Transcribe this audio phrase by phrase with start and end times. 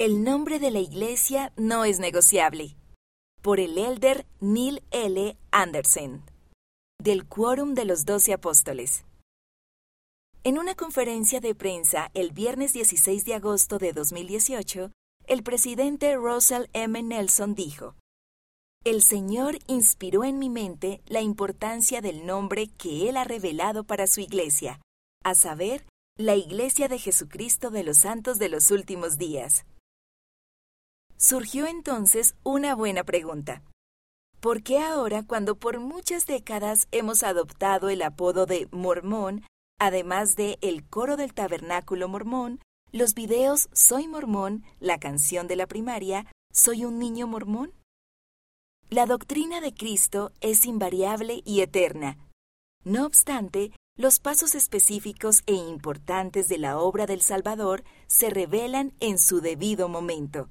[0.00, 2.74] El nombre de la iglesia no es negociable.
[3.42, 5.36] Por el elder Neil L.
[5.50, 6.24] Anderson,
[6.98, 9.04] del Quórum de los Doce Apóstoles.
[10.42, 14.90] En una conferencia de prensa el viernes 16 de agosto de 2018,
[15.26, 17.02] el presidente Russell M.
[17.02, 17.94] Nelson dijo,
[18.86, 24.06] El Señor inspiró en mi mente la importancia del nombre que Él ha revelado para
[24.06, 24.80] su iglesia,
[25.22, 25.84] a saber,
[26.16, 29.66] la Iglesia de Jesucristo de los Santos de los Últimos Días.
[31.22, 33.62] Surgió entonces una buena pregunta.
[34.40, 39.44] ¿Por qué ahora, cuando por muchas décadas hemos adoptado el apodo de mormón,
[39.78, 42.60] además de el coro del tabernáculo mormón,
[42.90, 47.74] los videos Soy mormón, la canción de la primaria, Soy un niño mormón?
[48.88, 52.16] La doctrina de Cristo es invariable y eterna.
[52.82, 59.18] No obstante, los pasos específicos e importantes de la obra del Salvador se revelan en
[59.18, 60.48] su debido momento.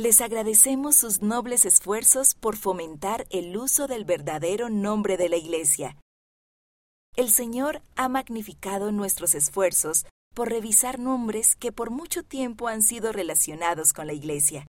[0.00, 5.96] Les agradecemos sus nobles esfuerzos por fomentar el uso del verdadero nombre de la Iglesia.
[7.16, 13.10] El Señor ha magnificado nuestros esfuerzos por revisar nombres que por mucho tiempo han sido
[13.10, 14.68] relacionados con la Iglesia.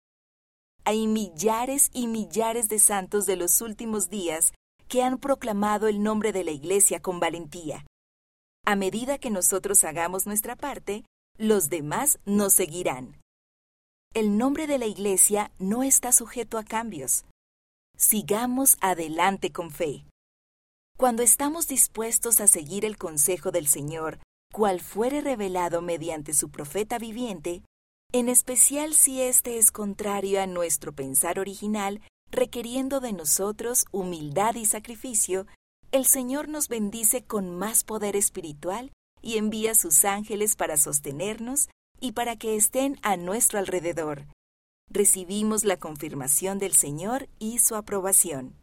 [0.85, 4.53] Hay millares y millares de santos de los últimos días
[4.89, 7.87] que han proclamado el nombre de la Iglesia con valentía.
[8.67, 11.03] A medida que nosotros hagamos nuestra parte,
[11.39, 13.24] los demás nos seguirán
[14.15, 17.25] el nombre de la Iglesia no está sujeto a cambios.
[17.97, 20.07] Sigamos adelante con fe.
[20.97, 24.21] Cuando estamos dispuestos a seguir el consejo del Señor,
[24.53, 27.65] cual fuere revelado mediante su profeta viviente,
[28.13, 34.67] en especial si éste es contrario a nuestro pensar original, requiriendo de nosotros humildad y
[34.67, 35.49] sacrificio,
[35.91, 41.69] el Señor nos bendice con más poder espiritual y envía sus ángeles para sostenernos
[42.01, 44.27] y para que estén a nuestro alrededor.
[44.91, 48.55] Recibimos la confirmación del Señor y su aprobación.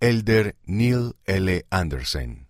[0.00, 1.64] Elder Neil L.
[1.70, 2.42] Anderson